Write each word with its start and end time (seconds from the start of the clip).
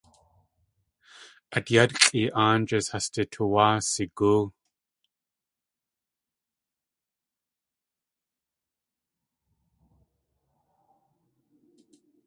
At 1.55 1.65
yátxʼi 1.75 2.21
áanjís 2.43 2.85
has 2.91 3.05
du 3.13 3.23
tuwáa 3.33 3.75
sigóo. 3.91 4.43